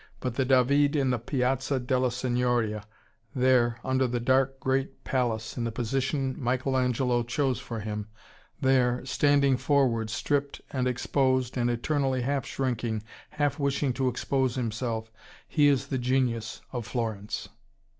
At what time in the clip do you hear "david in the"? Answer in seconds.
0.45-1.19